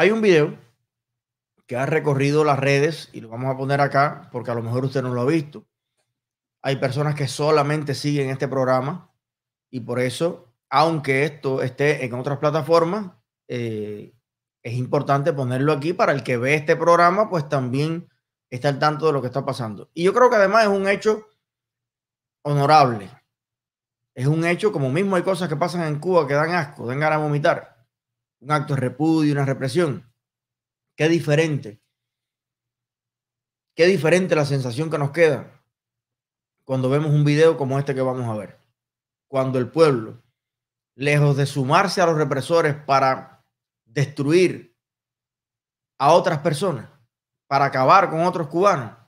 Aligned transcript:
Hay 0.00 0.12
un 0.12 0.20
video 0.20 0.56
que 1.66 1.76
ha 1.76 1.84
recorrido 1.84 2.44
las 2.44 2.60
redes 2.60 3.08
y 3.12 3.20
lo 3.20 3.30
vamos 3.30 3.52
a 3.52 3.58
poner 3.58 3.80
acá 3.80 4.28
porque 4.30 4.52
a 4.52 4.54
lo 4.54 4.62
mejor 4.62 4.84
usted 4.84 5.02
no 5.02 5.12
lo 5.12 5.22
ha 5.22 5.24
visto. 5.24 5.66
Hay 6.62 6.76
personas 6.76 7.16
que 7.16 7.26
solamente 7.26 7.96
siguen 7.96 8.30
este 8.30 8.46
programa 8.46 9.10
y 9.72 9.80
por 9.80 9.98
eso, 9.98 10.54
aunque 10.70 11.24
esto 11.24 11.62
esté 11.62 12.04
en 12.04 12.14
otras 12.14 12.38
plataformas, 12.38 13.10
eh, 13.48 14.14
es 14.62 14.74
importante 14.74 15.32
ponerlo 15.32 15.72
aquí 15.72 15.92
para 15.94 16.12
el 16.12 16.22
que 16.22 16.36
ve 16.36 16.54
este 16.54 16.76
programa, 16.76 17.28
pues 17.28 17.48
también 17.48 18.08
está 18.50 18.68
al 18.68 18.78
tanto 18.78 19.08
de 19.08 19.14
lo 19.14 19.20
que 19.20 19.26
está 19.26 19.44
pasando. 19.44 19.90
Y 19.94 20.04
yo 20.04 20.14
creo 20.14 20.30
que 20.30 20.36
además 20.36 20.62
es 20.62 20.68
un 20.68 20.86
hecho 20.86 21.26
honorable. 22.42 23.10
Es 24.14 24.28
un 24.28 24.46
hecho, 24.46 24.70
como 24.70 24.92
mismo 24.92 25.16
hay 25.16 25.24
cosas 25.24 25.48
que 25.48 25.56
pasan 25.56 25.82
en 25.88 25.98
Cuba 25.98 26.28
que 26.28 26.34
dan 26.34 26.52
asco, 26.52 26.86
dan 26.86 27.00
ganas 27.00 27.18
de 27.18 27.24
vomitar. 27.24 27.77
Un 28.40 28.52
acto 28.52 28.74
de 28.74 28.80
repudio, 28.80 29.32
una 29.32 29.44
represión. 29.44 30.12
Qué 30.96 31.08
diferente. 31.08 31.80
Qué 33.74 33.86
diferente 33.86 34.34
la 34.34 34.44
sensación 34.44 34.90
que 34.90 34.98
nos 34.98 35.12
queda 35.12 35.58
cuando 36.64 36.90
vemos 36.90 37.10
un 37.10 37.24
video 37.24 37.56
como 37.56 37.78
este 37.78 37.94
que 37.94 38.02
vamos 38.02 38.28
a 38.28 38.36
ver. 38.36 38.60
Cuando 39.26 39.58
el 39.58 39.70
pueblo, 39.70 40.22
lejos 40.94 41.36
de 41.36 41.46
sumarse 41.46 42.02
a 42.02 42.06
los 42.06 42.18
represores 42.18 42.74
para 42.74 43.46
destruir 43.86 44.76
a 45.98 46.12
otras 46.12 46.40
personas, 46.40 46.90
para 47.46 47.64
acabar 47.64 48.10
con 48.10 48.20
otros 48.20 48.48
cubanos, 48.48 48.98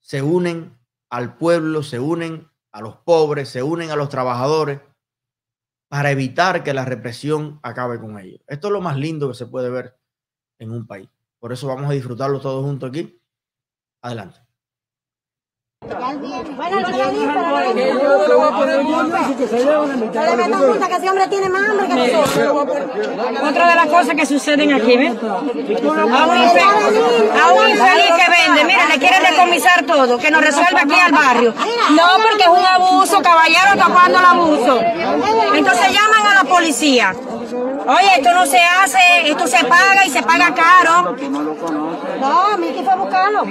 se 0.00 0.22
unen 0.22 0.78
al 1.10 1.36
pueblo, 1.36 1.82
se 1.82 2.00
unen 2.00 2.50
a 2.72 2.80
los 2.80 2.96
pobres, 2.96 3.48
se 3.48 3.62
unen 3.62 3.90
a 3.90 3.96
los 3.96 4.08
trabajadores 4.08 4.80
para 5.94 6.10
evitar 6.10 6.64
que 6.64 6.74
la 6.74 6.84
represión 6.84 7.60
acabe 7.62 8.00
con 8.00 8.18
ellos. 8.18 8.40
Esto 8.48 8.66
es 8.66 8.72
lo 8.72 8.80
más 8.80 8.96
lindo 8.96 9.28
que 9.28 9.36
se 9.36 9.46
puede 9.46 9.70
ver 9.70 9.96
en 10.58 10.72
un 10.72 10.88
país. 10.88 11.08
Por 11.38 11.52
eso 11.52 11.68
vamos 11.68 11.88
a 11.88 11.92
disfrutarlo 11.92 12.40
todos 12.40 12.64
juntos 12.64 12.88
aquí. 12.88 13.22
Adelante. 14.02 14.43
Bueno, 15.86 16.78
el 16.78 16.86
que 16.86 16.92
ese. 19.44 19.68
Otra 23.42 23.68
de 23.68 23.74
las 23.74 23.86
cosas 23.86 24.14
que 24.14 24.24
suceden 24.24 24.72
aquí, 24.72 24.96
¿ves? 24.96 25.12
A 25.22 25.40
un 27.52 27.68
infeliz, 27.68 28.12
que 28.16 28.30
vende, 28.30 28.64
mira, 28.64 28.86
le 28.86 28.98
quiere 28.98 29.20
decomisar 29.30 29.84
todo, 29.84 30.16
que 30.16 30.30
nos 30.30 30.42
resuelva 30.42 30.80
aquí 30.82 30.94
al 30.94 31.12
barrio. 31.12 31.52
No, 31.90 32.16
porque 32.22 32.44
es 32.44 32.48
un 32.48 32.64
abuso, 32.64 33.20
caballero 33.20 33.76
tapando 33.76 34.18
el 34.18 34.24
abuso. 34.24 34.80
Entonces 35.54 35.92
llaman 35.92 36.26
a 36.32 36.36
la 36.42 36.48
policía. 36.48 37.14
Oye, 37.86 38.14
esto 38.16 38.32
no 38.32 38.46
se 38.46 38.58
hace, 38.58 38.98
esto 39.26 39.46
se 39.46 39.64
paga 39.64 40.04
y 40.06 40.10
se 40.10 40.22
paga 40.22 40.54
caro. 40.54 41.14
No, 42.20 42.56
Miki 42.58 42.82
fue 42.82 42.92
a 42.92 42.96
buscarlo. 42.96 43.42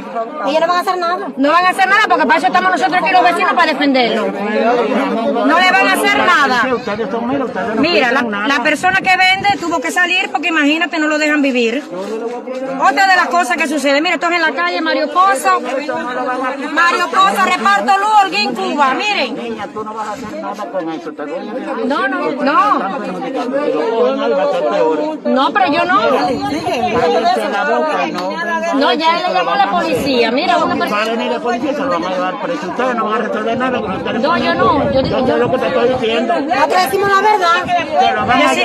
Ellos 0.47 0.59
no 0.61 0.67
van 0.67 0.77
a 0.77 0.79
hacer 0.79 0.97
nada. 0.97 1.27
No 1.37 1.51
van 1.51 1.65
a 1.65 1.69
hacer 1.69 1.87
nada 1.87 2.01
porque 2.09 2.25
para 2.25 2.37
eso 2.37 2.47
estamos 2.47 2.71
nosotros 2.71 3.01
aquí 3.03 3.11
los 3.11 3.23
vecinos 3.23 3.53
para 3.53 3.71
defenderlo. 3.71 4.27
No 5.45 5.59
le 5.59 5.71
van 5.71 5.87
a 5.87 5.93
hacer 5.93 6.17
nada. 6.17 6.67
Mira, 7.77 8.11
la, 8.11 8.47
la 8.47 8.63
persona 8.63 8.97
que 9.01 9.15
vende 9.15 9.49
tuvo 9.59 9.79
que 9.79 9.91
salir 9.91 10.31
porque 10.31 10.47
imagínate, 10.47 10.97
no 10.97 11.07
lo 11.07 11.17
dejan 11.19 11.41
vivir. 11.41 11.83
Otra 12.79 13.07
de 13.07 13.15
las 13.15 13.27
cosas 13.27 13.57
que 13.57 13.67
sucede, 13.67 14.01
mira, 14.01 14.15
esto 14.15 14.27
es 14.29 14.35
en 14.35 14.41
la 14.41 14.51
calle 14.51 14.81
Mario 14.81 15.11
Pozo. 15.13 15.59
Mario 16.71 17.07
Pozo, 17.09 17.45
reparto 17.45 17.97
luz, 17.97 18.09
Holguín, 18.23 18.53
Cuba, 18.55 18.93
miren. 18.95 19.35
Niña, 19.35 19.67
tú 19.67 19.83
no 19.83 19.93
vas 19.93 20.07
a 20.07 20.13
hacer 20.13 20.41
nada 20.41 20.71
con 20.71 20.89
eso. 20.89 21.11
Te 21.11 21.23
voy 21.23 21.47
a 21.47 21.53
dejar. 21.53 21.85
No, 21.85 22.07
no, 22.07 22.31
no. 22.31 24.22
No, 25.25 25.47
a 25.47 25.51
pero 25.51 25.65
yo 25.71 25.85
no. 25.85 26.01
No. 28.73 28.93
Ya 28.93 29.13
le 29.27 29.33
llamó 29.33 29.55
la 29.55 29.69
policía. 29.71 30.31
Mira, 30.31 30.57
Va 30.57 30.63
a 30.63 30.67
persona. 30.75 31.05
venir 31.05 31.31
la 31.31 31.39
policía 31.39 31.73
se 31.73 31.79
lo 31.79 31.87
van 31.89 32.03
a 32.03 32.09
llevar 32.09 32.41
preso. 32.41 32.67
Ustedes 32.69 32.95
no 32.95 33.05
van 33.05 33.21
a 33.21 33.25
resolver 33.27 33.57
nada 33.57 33.81
con 33.81 33.91
ustedes. 33.91 34.21
No, 34.21 34.37
yo 34.37 34.53
no. 34.55 34.91
Yo, 34.91 35.01
sé 35.01 35.09
yo, 35.09 35.37
lo 35.37 35.51
que 35.51 35.57
te 35.57 35.67
estoy 35.67 35.89
diciendo. 35.89 36.33
Nosotros 36.41 36.81
decimos 36.83 37.09
la 37.09 37.21
verdad. 37.21 37.63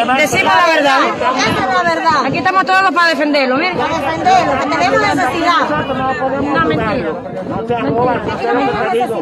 A 0.08 0.18
decimos 0.18 0.52
la 0.54 0.66
verdad. 0.74 1.00
Esa 1.08 1.18
es 1.48 1.74
la 1.74 1.82
verdad. 1.82 2.24
Aquí 2.26 2.38
estamos 2.38 2.64
todos 2.64 2.90
para 2.92 3.08
defenderlo. 3.08 3.56
Para 3.56 3.98
defenderlo, 3.98 4.52
que 4.60 4.66
tenemos 4.76 5.00
necesidad. 5.00 5.68
No, 6.40 6.64
mentira. 6.64 6.94
Digo. 6.94 7.12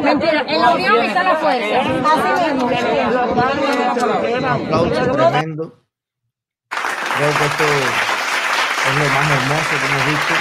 Mentira, 0.03 0.41
en 0.47 0.61
la 0.63 0.71
unión 0.71 0.97
está 0.99 1.23
la 1.23 1.35
fuerza. 1.37 1.81
Así 1.81 2.55
mismo. 2.55 2.69
Un 4.37 4.45
aplauso 4.45 5.03
tremendo. 5.13 5.73
Creo 7.17 7.31
que 7.31 7.45
esto 7.47 7.65
es 7.65 8.99
lo 8.99 9.15
más 9.15 9.31
hermoso 9.31 9.71
que 9.71 9.87
hemos 9.87 10.07
visto. 10.07 10.35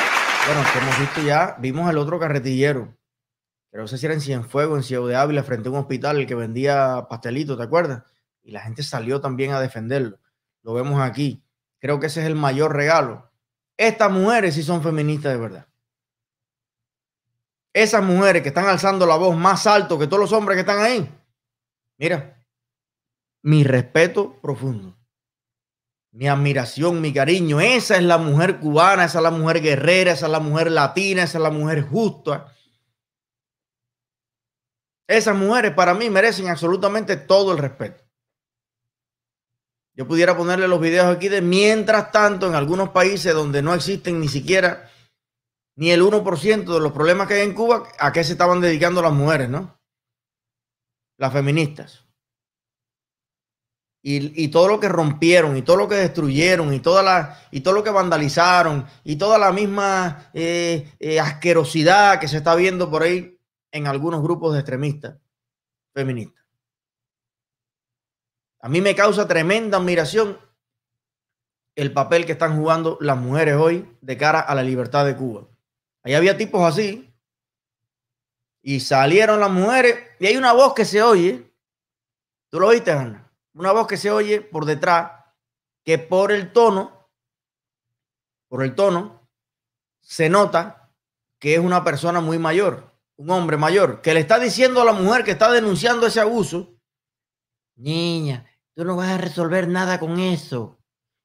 Bueno, 0.46 0.64
que 0.74 0.80
hemos 0.80 1.00
visto 1.00 1.22
ya. 1.22 1.56
Vimos 1.58 1.90
el 1.90 1.98
otro 1.98 2.20
carretillero. 2.20 2.98
Pero 3.72 3.84
no 3.84 3.88
sé 3.88 3.98
si 3.98 4.06
era 4.06 4.14
en 4.14 4.20
Cienfuegos, 4.20 4.78
en 4.78 4.84
Ciudad 4.84 5.08
de 5.08 5.16
Ávila, 5.16 5.44
frente 5.44 5.70
a 5.70 5.72
un 5.72 5.78
hospital, 5.78 6.18
el 6.18 6.28
que 6.28 6.36
vendía 6.36 7.08
pastelitos, 7.10 7.58
¿te 7.58 7.64
acuerdas? 7.64 8.04
Y 8.44 8.52
la 8.52 8.60
gente 8.60 8.84
salió 8.84 9.22
también 9.22 9.54
a 9.54 9.62
defenderlo. 9.62 10.20
Lo 10.64 10.74
vemos 10.74 11.02
aquí. 11.02 11.44
Creo 11.80 12.00
que 12.00 12.08
ese 12.08 12.20
es 12.22 12.28
el 12.28 12.36
mayor 12.36 12.76
regalo. 12.76 13.32
Estas 13.78 14.12
mujeres 14.12 14.56
sí 14.56 14.64
son 14.64 14.84
feministas 14.84 15.32
de 15.32 15.40
verdad. 15.40 15.68
Esas 17.74 18.04
mujeres 18.04 18.42
que 18.42 18.50
están 18.50 18.68
alzando 18.68 19.06
la 19.06 19.16
voz 19.16 19.36
más 19.38 19.66
alto 19.66 19.98
que 19.98 20.08
todos 20.08 20.20
los 20.20 20.34
hombres 20.34 20.56
que 20.56 20.62
están 20.62 20.80
ahí. 20.80 21.10
Mira, 21.98 22.38
mi 23.42 23.64
respeto 23.64 24.40
profundo, 24.42 24.98
mi 26.16 26.30
admiración, 26.30 27.02
mi 27.02 27.14
cariño. 27.14 27.60
Esa 27.60 27.98
es 27.98 28.04
la 28.04 28.18
mujer 28.18 28.60
cubana, 28.60 29.04
esa 29.04 29.20
es 29.20 29.24
la 29.24 29.32
mujer 29.32 29.62
guerrera, 29.62 30.14
esa 30.14 30.28
es 30.28 30.32
la 30.32 30.40
mujer 30.40 30.72
latina, 30.72 31.24
esa 31.24 31.38
es 31.38 31.42
la 31.44 31.52
mujer 31.52 31.82
justa. 31.82 32.54
Esas 35.08 35.36
mujeres 35.36 35.74
para 35.74 35.94
mí 35.94 36.10
merecen 36.10 36.48
absolutamente 36.48 37.18
todo 37.18 37.52
el 37.52 37.58
respeto. 37.58 38.04
Yo 39.94 40.08
pudiera 40.08 40.36
ponerle 40.38 40.70
los 40.70 40.80
videos 40.80 41.14
aquí 41.14 41.28
de 41.28 41.42
mientras 41.42 42.12
tanto 42.12 42.48
en 42.48 42.56
algunos 42.56 42.90
países 42.90 43.34
donde 43.34 43.62
no 43.62 43.74
existen 43.74 44.20
ni 44.20 44.30
siquiera 44.30 44.90
ni 45.76 45.92
el 45.92 46.02
1% 46.02 46.74
de 46.74 46.80
los 46.80 46.94
problemas 46.94 47.28
que 47.28 47.36
hay 47.36 47.42
en 47.42 47.54
Cuba, 47.54 47.84
a 48.00 48.14
qué 48.14 48.24
se 48.24 48.32
estaban 48.32 48.62
dedicando 48.62 49.02
las 49.02 49.12
mujeres, 49.12 49.50
¿no? 49.50 49.78
Las 51.18 51.34
feministas 51.34 52.05
y, 54.08 54.50
todo 54.50 54.68
lo 54.68 54.80
que 54.80 54.88
rompieron 54.88 55.58
y 55.58 55.64
todo 55.64 55.78
lo 55.78 55.88
que 55.88 55.96
destruyeron 55.96 56.72
y 56.72 56.80
toda 56.80 57.02
la 57.02 57.40
y 57.50 57.62
todo 57.62 57.74
lo 57.74 57.84
que 57.84 57.90
vandalizaron 57.90 58.86
y 59.04 59.16
toda 59.16 59.40
la 59.40 59.52
misma 59.52 60.30
eh, 60.32 60.94
eh, 61.00 61.20
asquerosidad 61.20 62.20
que 62.20 62.28
se 62.28 62.38
está 62.38 62.54
viendo 62.54 62.92
por 62.92 63.02
ahí 63.02 63.40
en 63.72 63.88
algunos 63.88 64.22
grupos 64.22 64.54
de 64.54 64.60
extremistas 64.60 65.18
feministas. 65.92 66.46
A 68.60 68.70
mí 68.70 68.80
me 68.80 68.94
causa 68.94 69.28
tremenda 69.28 69.80
admiración 69.80 70.38
el 71.74 71.92
papel 71.92 72.28
que 72.28 72.34
están 72.34 72.58
jugando 72.58 73.00
las 73.02 73.18
mujeres 73.18 73.56
hoy 73.56 73.90
de 74.02 74.18
cara 74.18 74.40
a 74.40 74.54
la 74.54 74.62
libertad 74.62 75.04
de 75.04 75.16
Cuba. 75.16 75.48
Ahí 76.04 76.14
había 76.14 76.38
tipos 76.38 76.62
así 76.62 77.12
y 78.62 78.82
salieron 78.82 79.40
las 79.40 79.50
mujeres 79.50 79.96
y 80.20 80.28
hay 80.28 80.38
una 80.38 80.54
voz 80.54 80.76
que 80.76 80.86
se 80.86 81.02
oye. 81.02 81.52
¿Tú 82.50 82.60
lo 82.60 82.68
oíste, 82.68 82.92
Ana? 82.92 83.25
Una 83.56 83.72
voz 83.72 83.88
que 83.88 83.98
se 83.98 84.12
oye 84.12 84.42
por 84.42 84.66
detrás 84.66 85.12
que 85.84 85.98
por 85.98 86.32
el 86.32 86.52
tono, 86.52 87.10
por 88.50 88.64
el 88.64 88.76
tono, 88.76 89.30
se 90.02 90.30
nota 90.30 90.92
que 91.40 91.54
es 91.54 91.60
una 91.60 91.84
persona 91.84 92.22
muy 92.22 92.40
mayor, 92.40 92.92
un 93.18 93.30
hombre 93.30 93.56
mayor, 93.56 94.02
que 94.02 94.14
le 94.14 94.20
está 94.20 94.40
diciendo 94.40 94.82
a 94.82 94.86
la 94.86 94.94
mujer 94.94 95.24
que 95.24 95.32
está 95.32 95.52
denunciando 95.52 96.08
ese 96.08 96.20
abuso, 96.20 96.76
niña, 97.76 98.46
tú 98.74 98.84
no 98.84 98.96
vas 98.96 99.10
a 99.10 99.18
resolver 99.18 99.68
nada 99.68 100.00
con 100.00 100.20
eso. 100.20 100.78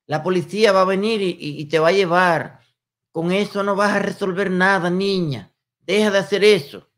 La 0.06 0.22
policía 0.22 0.72
va 0.72 0.82
a 0.82 0.86
venir 0.86 1.20
y, 1.22 1.64
te 1.66 1.78
va 1.78 1.88
a 1.88 1.92
llevar. 1.92 2.60
Con 3.12 3.32
eso 3.32 3.62
no 3.62 3.77
vas 3.77 3.92
a 3.92 3.98
resolver 4.00 4.50
nada, 4.50 4.91
niña. 4.91 5.53
Deja 5.80 6.10
de 6.10 6.18
hacer 6.18 6.44
eso. 6.44 6.88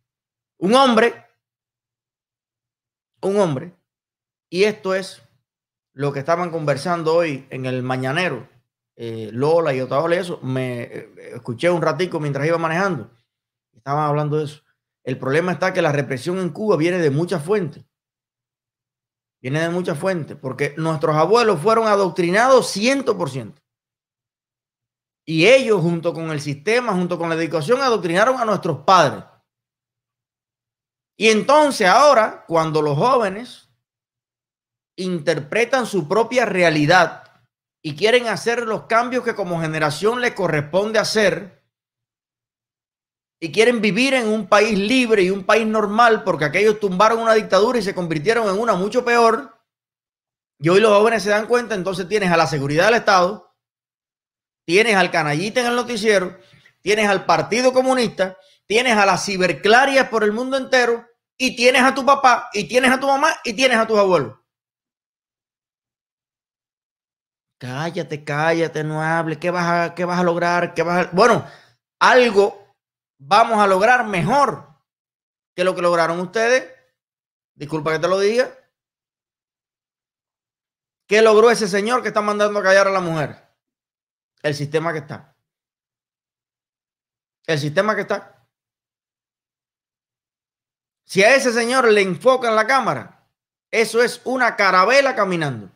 Un 0.56 0.74
hombre, 0.74 1.26
un 3.20 3.38
hombre, 3.38 3.74
y 4.52 4.64
esto 4.64 4.94
es 4.94 5.22
lo 5.94 6.12
que 6.12 6.18
estaban 6.18 6.50
conversando 6.50 7.14
hoy 7.14 7.46
en 7.48 7.64
el 7.64 7.82
mañanero, 7.82 8.50
eh, 8.96 9.30
Lola 9.32 9.72
y 9.72 9.80
Otaola 9.80 10.16
y 10.16 10.18
eso, 10.18 10.40
me 10.42 10.82
eh, 10.82 11.12
escuché 11.36 11.70
un 11.70 11.80
ratico 11.80 12.20
mientras 12.20 12.46
iba 12.46 12.58
manejando. 12.58 13.10
Estaban 13.72 14.04
hablando 14.04 14.36
de 14.36 14.44
eso. 14.44 14.60
El 15.04 15.16
problema 15.16 15.52
está 15.52 15.72
que 15.72 15.80
la 15.80 15.90
represión 15.90 16.38
en 16.38 16.50
Cuba 16.50 16.76
viene 16.76 16.98
de 16.98 17.08
muchas 17.08 17.42
fuentes. 17.42 17.82
Viene 19.40 19.58
de 19.58 19.70
muchas 19.70 19.98
fuentes, 19.98 20.36
porque 20.36 20.74
nuestros 20.76 21.16
abuelos 21.16 21.58
fueron 21.58 21.86
adoctrinados 21.86 22.76
100%. 22.76 23.54
Y 25.24 25.46
ellos, 25.46 25.80
junto 25.80 26.12
con 26.12 26.30
el 26.30 26.42
sistema, 26.42 26.92
junto 26.92 27.16
con 27.16 27.30
la 27.30 27.36
educación, 27.36 27.80
adoctrinaron 27.80 28.38
a 28.38 28.44
nuestros 28.44 28.80
padres. 28.80 29.24
Y 31.16 31.30
entonces 31.30 31.88
ahora, 31.88 32.44
cuando 32.46 32.82
los 32.82 32.98
jóvenes 32.98 33.71
interpretan 34.96 35.86
su 35.86 36.08
propia 36.08 36.44
realidad 36.44 37.24
y 37.82 37.96
quieren 37.96 38.28
hacer 38.28 38.66
los 38.66 38.84
cambios 38.84 39.24
que 39.24 39.34
como 39.34 39.60
generación 39.60 40.20
les 40.20 40.34
corresponde 40.34 40.98
hacer 40.98 41.62
y 43.40 43.50
quieren 43.50 43.80
vivir 43.80 44.14
en 44.14 44.28
un 44.28 44.46
país 44.46 44.78
libre 44.78 45.22
y 45.22 45.30
un 45.30 45.42
país 45.42 45.66
normal 45.66 46.22
porque 46.22 46.44
aquellos 46.44 46.78
tumbaron 46.78 47.18
una 47.18 47.34
dictadura 47.34 47.76
y 47.76 47.82
se 47.82 47.92
convirtieron 47.92 48.48
en 48.48 48.56
una 48.56 48.74
mucho 48.74 49.04
peor. 49.04 49.58
Y 50.60 50.68
hoy 50.68 50.80
los 50.80 50.96
jóvenes 50.96 51.24
se 51.24 51.30
dan 51.30 51.48
cuenta, 51.48 51.74
entonces 51.74 52.08
tienes 52.08 52.30
a 52.30 52.36
la 52.36 52.46
seguridad 52.46 52.84
del 52.84 52.94
Estado, 52.94 53.52
tienes 54.64 54.94
al 54.94 55.10
canallita 55.10 55.60
en 55.60 55.66
el 55.66 55.74
noticiero, 55.74 56.38
tienes 56.82 57.08
al 57.08 57.24
Partido 57.24 57.72
Comunista, 57.72 58.38
tienes 58.64 58.96
a 58.96 59.04
las 59.04 59.24
ciberclarias 59.24 60.08
por 60.08 60.22
el 60.22 60.30
mundo 60.30 60.56
entero 60.56 61.04
y 61.36 61.56
tienes 61.56 61.82
a 61.82 61.92
tu 61.92 62.06
papá 62.06 62.48
y 62.52 62.68
tienes 62.68 62.92
a 62.92 63.00
tu 63.00 63.08
mamá 63.08 63.34
y 63.42 63.54
tienes 63.54 63.76
a 63.76 63.88
tus 63.88 63.98
abuelos. 63.98 64.41
Cállate, 67.62 68.24
cállate, 68.24 68.82
no 68.82 69.00
hables. 69.00 69.38
¿Qué 69.38 69.52
vas 69.52 69.70
a, 69.70 69.94
qué 69.94 70.04
vas 70.04 70.18
a 70.18 70.24
lograr? 70.24 70.74
¿Qué 70.74 70.82
vas 70.82 71.06
a... 71.06 71.10
Bueno, 71.12 71.46
algo 72.00 72.74
vamos 73.18 73.60
a 73.60 73.68
lograr 73.68 74.04
mejor 74.04 74.66
que 75.54 75.62
lo 75.62 75.72
que 75.72 75.80
lograron 75.80 76.18
ustedes. 76.18 76.68
Disculpa 77.54 77.92
que 77.92 78.00
te 78.00 78.08
lo 78.08 78.18
diga. 78.18 78.52
¿Qué 81.06 81.22
logró 81.22 81.52
ese 81.52 81.68
señor 81.68 82.02
que 82.02 82.08
está 82.08 82.20
mandando 82.20 82.58
a 82.58 82.64
callar 82.64 82.88
a 82.88 82.90
la 82.90 82.98
mujer? 82.98 83.48
El 84.42 84.56
sistema 84.56 84.92
que 84.92 84.98
está. 84.98 85.36
El 87.46 87.60
sistema 87.60 87.94
que 87.94 88.00
está. 88.00 88.44
Si 91.04 91.22
a 91.22 91.36
ese 91.36 91.52
señor 91.52 91.86
le 91.92 92.02
enfocan 92.02 92.56
la 92.56 92.66
cámara, 92.66 93.24
eso 93.70 94.02
es 94.02 94.20
una 94.24 94.56
carabela 94.56 95.14
caminando 95.14 95.70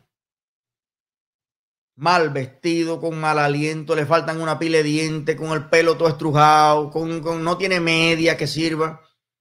mal 1.97 2.31
vestido, 2.31 3.01
con 3.01 3.19
mal 3.21 3.39
aliento, 3.39 3.97
le 3.97 4.07
faltan 4.07 4.41
una 4.41 4.59
pila 4.59 4.79
de 4.79 4.83
dientes, 4.85 5.37
con 5.37 5.53
el 5.53 5.69
pelo 5.69 5.97
todo 5.97 6.09
estrujado, 6.09 6.91
con, 6.91 7.45
no 7.45 7.59
tiene 7.59 7.81
media 7.81 8.37
que 8.37 8.47
sirva, 8.47 9.01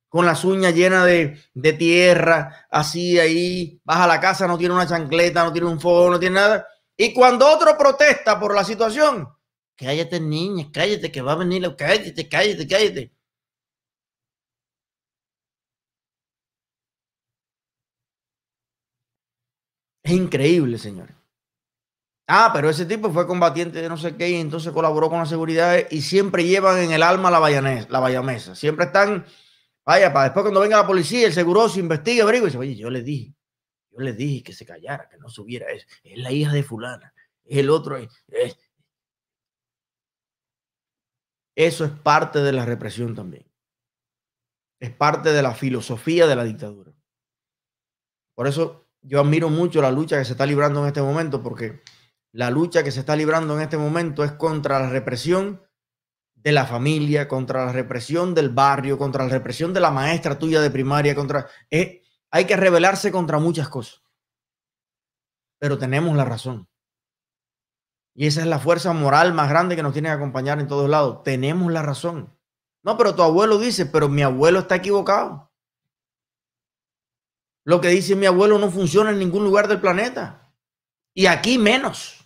con 0.10 0.26
las 0.26 0.44
uñas 0.46 0.74
llenas 0.74 1.06
de, 1.06 1.40
de, 1.54 1.74
tierra, 1.74 2.68
así 2.72 3.20
ahí, 3.20 3.82
baja 3.84 4.08
la 4.08 4.20
casa, 4.22 4.48
no 4.48 4.58
tiene 4.58 4.74
una 4.74 4.88
chancleta, 4.88 5.44
no 5.44 5.52
tiene 5.54 5.68
un 5.68 5.80
fuego, 5.82 6.10
no 6.12 6.20
tiene 6.20 6.36
nada. 6.36 6.68
Y 6.98 7.14
cuando 7.14 7.48
otro 7.50 7.78
protesta 7.78 8.40
por 8.40 8.56
la 8.56 8.64
situación, 8.64 9.28
cállate 9.76 10.20
niña, 10.20 10.70
cállate 10.74 11.12
que 11.12 11.22
va 11.22 11.34
a 11.34 11.36
venir, 11.36 11.76
cállate, 11.78 12.30
cállate, 12.30 12.68
cállate. 12.68 13.12
Es 20.04 20.12
increíble, 20.14 20.78
señores. 20.78 21.25
Ah, 22.28 22.50
pero 22.54 22.70
ese 22.70 22.86
tipo 22.86 23.12
fue 23.12 23.28
combatiente 23.28 23.82
de 23.82 23.88
no 23.88 23.98
sé 23.98 24.16
qué 24.16 24.30
y 24.30 24.36
entonces 24.36 24.72
colaboró 24.74 25.10
con 25.10 25.20
la 25.20 25.28
seguridad 25.28 25.78
y 25.92 26.02
siempre 26.02 26.44
llevan 26.44 26.80
en 26.80 26.92
el 26.92 27.04
alma 27.04 27.30
la, 27.30 27.38
vallanesa, 27.38 27.88
la 27.90 28.00
vallamesa. 28.00 28.56
Siempre 28.56 28.86
están, 28.86 29.26
vaya, 29.86 30.12
para 30.12 30.26
después 30.26 30.44
cuando 30.44 30.60
venga 30.60 30.78
la 30.78 30.88
policía, 30.88 31.28
el 31.28 31.34
seguroso 31.34 31.80
investiga, 31.80 32.24
averigua 32.24 32.48
y 32.48 32.50
dice, 32.50 32.58
oye, 32.58 32.76
yo 32.76 32.90
les 32.90 33.06
dije, 33.06 33.36
yo 33.92 34.00
les 34.00 34.18
dije 34.18 34.44
que 34.44 34.54
se 34.54 34.66
callara, 34.66 35.08
que 35.08 35.18
no 35.18 35.30
subiera 35.30 35.68
eso. 35.72 35.86
Es 36.04 36.18
la 36.18 36.32
hija 36.32 36.52
de 36.52 36.64
fulana, 36.64 37.14
es 37.44 37.60
el 37.60 37.70
otro. 37.70 37.96
Eso 41.56 41.86
es 41.86 41.92
parte 41.92 42.40
de 42.40 42.52
la 42.52 42.66
represión 42.66 43.14
también. 43.14 43.46
Es 44.80 44.92
parte 44.92 45.32
de 45.32 45.44
la 45.44 45.54
filosofía 45.54 46.26
de 46.26 46.36
la 46.36 46.44
dictadura. 46.44 46.92
Por 48.34 48.48
eso 48.48 48.88
yo 49.02 49.22
admiro 49.22 49.50
mucho 49.50 49.82
la 49.82 49.92
lucha 49.92 50.18
que 50.18 50.26
se 50.26 50.32
está 50.32 50.46
librando 50.46 50.82
en 50.82 50.88
este 50.88 51.02
momento, 51.02 51.42
porque 51.42 51.82
la 52.36 52.50
lucha 52.50 52.84
que 52.84 52.92
se 52.92 53.00
está 53.00 53.16
librando 53.16 53.56
en 53.56 53.62
este 53.62 53.78
momento 53.78 54.22
es 54.26 54.34
contra 54.34 54.78
la 54.78 54.90
represión 54.90 55.66
de 56.36 56.52
la 56.52 56.66
familia, 56.66 57.30
contra 57.30 57.66
la 57.66 57.72
represión 57.72 58.36
del 58.36 58.50
barrio, 58.50 58.98
contra 58.98 59.24
la 59.24 59.30
represión 59.30 59.74
de 59.74 59.80
la 59.80 59.90
maestra 59.90 60.38
tuya 60.38 60.60
de 60.60 60.70
primaria, 60.70 61.16
contra... 61.16 61.48
Eh, 61.72 62.04
hay 62.30 62.44
que 62.44 62.58
rebelarse 62.58 63.10
contra 63.10 63.40
muchas 63.40 63.70
cosas. 63.70 64.04
Pero 65.60 65.78
tenemos 65.78 66.14
la 66.18 66.26
razón. 66.26 66.68
Y 68.14 68.28
esa 68.28 68.42
es 68.42 68.48
la 68.48 68.60
fuerza 68.60 68.92
moral 68.92 69.34
más 69.34 69.50
grande 69.50 69.78
que 69.78 69.84
nos 69.84 69.94
tiene 69.94 70.10
que 70.10 70.16
acompañar 70.16 70.60
en 70.60 70.68
todos 70.68 70.90
lados. 70.90 71.24
Tenemos 71.24 71.72
la 71.72 71.84
razón. 71.84 72.38
No, 72.84 72.98
pero 72.98 73.16
tu 73.16 73.24
abuelo 73.24 73.58
dice, 73.58 73.86
pero 73.86 74.10
mi 74.10 74.24
abuelo 74.24 74.60
está 74.60 74.76
equivocado. 74.76 75.54
Lo 77.64 77.80
que 77.80 77.88
dice 77.88 78.14
mi 78.18 78.26
abuelo 78.26 78.60
no 78.60 78.70
funciona 78.70 79.12
en 79.12 79.20
ningún 79.20 79.46
lugar 79.46 79.70
del 79.70 79.80
planeta. 79.80 80.54
Y 81.14 81.28
aquí 81.28 81.58
menos 81.58 82.25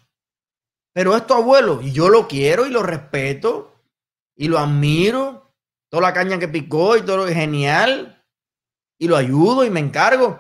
pero 0.94 1.16
es 1.16 1.26
tu 1.28 1.34
abuelo 1.34 1.82
y 1.82 1.92
yo 1.92 2.10
lo 2.10 2.28
quiero 2.28 2.66
y 2.66 2.70
lo 2.70 2.84
respeto 2.84 3.76
y 4.36 4.48
lo 4.48 4.58
admiro. 4.58 5.54
Toda 5.90 6.04
la 6.04 6.14
caña 6.14 6.38
que 6.38 6.48
picó 6.48 6.98
y 6.98 7.02
todo 7.02 7.18
lo 7.18 7.28
genial 7.28 8.24
y 9.00 9.08
lo 9.08 9.16
ayudo 9.16 9.66
y 9.66 9.70
me 9.70 9.80
encargo, 9.80 10.40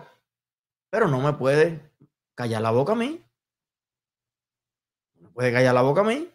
pero 0.91 1.07
no 1.07 1.19
me 1.19 1.33
puede 1.33 1.91
callar 2.35 2.61
la 2.61 2.71
boca 2.71 2.91
a 2.91 2.95
mí. 2.95 3.23
No 5.15 5.31
puede 5.31 5.51
callar 5.51 5.73
la 5.73 5.81
boca 5.81 6.01
a 6.01 6.03
mí. 6.03 6.31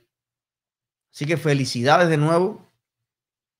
Así 1.12 1.26
que 1.26 1.36
felicidades 1.36 2.08
de 2.08 2.16
nuevo 2.16 2.66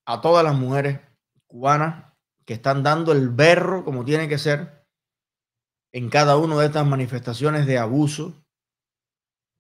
a 0.07 0.21
todas 0.21 0.43
las 0.45 0.55
mujeres 0.55 1.01
cubanas 1.47 2.13
que 2.45 2.55
están 2.55 2.83
dando 2.83 3.13
el 3.13 3.29
berro 3.29 3.85
como 3.85 4.05
tiene 4.05 4.29
que 4.29 4.39
ser 4.39 4.85
en 5.93 6.11
cada 6.11 6.37
una 6.37 6.57
de 6.57 6.67
estas 6.67 6.85
manifestaciones 6.85 7.67
de 7.67 7.79
abuso 7.79 8.45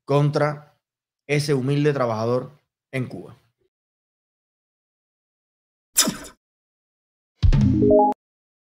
contra 0.05 0.74
ese 1.27 1.55
humilde 1.55 1.93
trabajador 1.93 2.51
en 2.93 3.07
Cuba. 3.07 3.37